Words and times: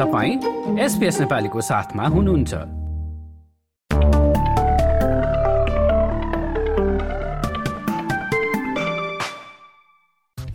तपाईँ 0.00 0.78
एसपिएस 0.80 1.18
नेपालीको 1.20 1.60
साथमा 1.60 2.06
हुनुहुन्छ। 2.06 2.54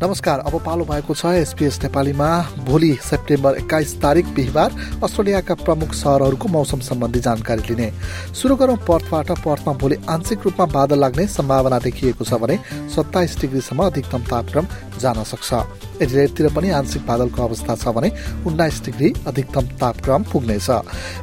नमस्कार 0.02 0.40
अब 0.40 0.60
पालो 0.66 0.86
भएको 0.86 1.14
छ 1.14 1.26
एसपिएस 1.36 1.80
नेपालीमा। 1.84 2.30
भोलि 2.66 2.92
सेप्टेम्बर 3.04 3.58
एक्काइस 3.58 3.96
तारिक 4.02 4.34
बिहिबार 4.34 4.72
अस्ट्रेलियाका 5.04 5.56
प्रमुख 5.62 5.94
सहरहरूको 5.94 6.48
मौसम 6.50 6.80
सम्बन्धी 6.82 7.20
जानकारी 7.20 7.70
लिने। 7.70 7.92
सुरु 8.34 8.56
गरौँ 8.56 8.78
पर्थबाट। 8.88 9.32
पर्थमा 9.46 9.74
भोलि 9.78 10.04
आंशिक 10.10 10.40
रूपमा 10.46 10.66
बादल 10.74 11.00
लाग्ने 11.00 11.28
सम्भावना 11.30 11.80
देखिएको 11.80 12.26
छ 12.26 12.34
भने 12.42 12.60
सत्ताइस 12.96 13.40
डिग्रीसम्म 13.42 13.86
अधिकतम 13.86 14.22
तापक्रम 14.26 14.68
जान 15.00 15.24
सक्छ। 15.24 15.85
एडिलेटतिर 16.02 16.48
पनि 16.54 16.70
आंशिक 16.72 17.06
बादलको 17.08 17.44
अवस्था 17.44 17.76
छ 17.76 17.88
भने 17.96 18.10
उन्नाइस 18.46 18.82
डिग्री 18.86 19.14
अधिकतम 19.28 19.66
तापक्रम 19.80 20.24
पुग्नेछ। 20.32 20.70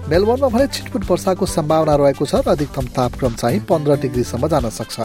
मेलबोर्नमा 0.08 0.48
भने 0.48 0.66
छिटपुट 0.68 1.02
वर्षाको 1.10 1.46
सम्भावना 1.46 1.94
रहेको 1.96 2.26
छ 2.26 2.34
र 2.36 2.50
अधिकतम 2.50 2.86
तापक्रम 2.96 3.34
चाहिँ 3.34 3.60
पन्ध्र 3.68 3.96
डिग्रीसम्म 4.02 4.48
जान 4.48 4.70
सक्छ। 4.70 5.00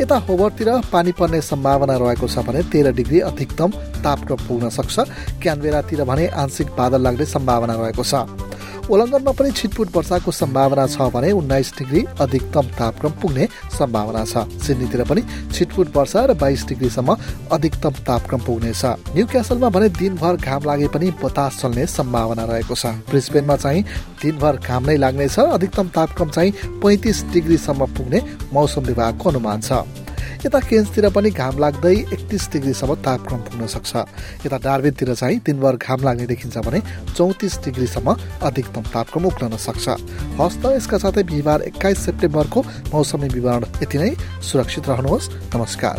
यता 0.00 0.16
होबरतिर 0.28 0.70
पानी 0.92 1.12
पर्ने 1.12 1.40
सम्भावना 1.42 1.96
रहेको 1.96 2.26
छ 2.28 2.38
भने 2.46 2.62
तेह्र 2.72 2.92
डिग्री 2.94 3.20
अधिकतम 3.28 3.70
तापक्रम 4.02 4.38
पुग्न 4.48 4.68
सक्छ। 4.70 4.96
क्यानबेरातिर 5.42 6.04
भने 6.04 6.26
आंशिक 6.38 6.68
बादल 6.78 7.02
लाग्ने 7.02 7.26
सम्भावना 7.26 7.74
रहेको 7.74 8.04
छ। 8.04 8.47
ओलङ्गनमा 8.88 9.32
पनि 9.36 9.50
छिटपुट 9.52 9.88
वर्षाको 9.96 10.30
सम्भावना 10.32 10.86
छ 10.88 11.12
भने 11.12 11.30
उन्नाइस 11.36 11.72
डिग्री 11.78 12.00
अधिकतम 12.20 12.66
तापक्रम 12.78 13.12
पुग्ने 13.20 13.44
सम्भावना 13.68 14.24
छ। 14.24 14.48
सिडनीतिर 14.64 15.02
पनि 15.04 15.22
छिटपुट 15.52 15.88
वर्षा 15.96 16.24
र 16.24 16.34
बाइस 16.34 16.64
डिग्रीसम्म 16.68 17.16
अधिकतम 17.52 17.94
तापक्रम 18.08 18.40
पुग्नेछ। 18.48 18.84
न्यू 19.12 19.26
क्यासलमा 19.28 19.68
भने 19.68 19.88
दिनभर 19.92 20.36
घाम 20.40 20.64
लागे 20.64 20.88
पनि 20.88 21.10
बतास 21.20 21.60
चल्ने 21.60 21.86
सम्भावना 21.86 22.44
रहेको 22.48 22.74
छ। 22.74 22.86
ब्रिस्बेनमा 23.12 23.56
चाहिँ 23.56 23.84
दिनभर 24.22 24.56
घाम 24.56 24.82
नै 24.88 24.96
लाग्नेछ। 24.96 25.38
अधिकतम 25.38 25.88
तापक्रम 25.92 26.28
चाहिँ 26.30 26.52
पैँतिस 26.80 27.24
डिग्रीसम्म 27.32 27.86
पुग्ने 27.92 28.22
मौसम 28.52 28.82
विभागको 28.88 29.28
अनुमान 29.28 29.60
छ। 29.60 29.84
यता 30.38 30.58
केन्सतिर 30.60 31.08
पनि 31.10 31.30
घाम 31.30 31.58
लाग्दै 31.58 31.94
एकतिस 32.14 32.44
डिग्रीसम्म 32.52 32.94
तापक्रम 33.02 33.40
पुग्न 33.42 33.66
सक्छ। 33.66 33.92
यता 34.46 34.58
डार्बिनतिर 34.58 35.14
चाहिँ 35.14 35.38
दिनभर 35.42 35.76
घाम 35.76 36.00
लाग्ने 36.04 36.26
देखिन्छ 36.26 36.56
भने 36.62 36.80
चौतिस 37.16 37.58
डिग्रीसम्म 37.64 38.14
अधिकतम 38.46 38.82
तापक्रम 38.94 39.24
उक्लन 39.26 39.56
सक्छ। 39.58 39.86
हस्त 40.38 40.64
यसका 40.66 40.98
साथै 40.98 41.22
बिहिबार 41.22 41.62
एक्काइस 41.62 41.98
सेप्टेम्बरको 42.06 42.60
मौसमी 42.94 43.28
विवरण 43.28 43.64
यति 43.82 43.98
नै। 43.98 44.10
सुरक्षित 44.46 44.88
रहनुहोस्। 44.88 45.28
नमस्कार। 45.56 45.98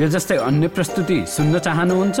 यो 0.00 0.08
जस्तै 0.08 0.36
अन्य 0.40 0.68
प्रस्तुति 0.72 1.18
सुन्न 1.28 1.58
चाहनुहुन्छ? 1.58 2.20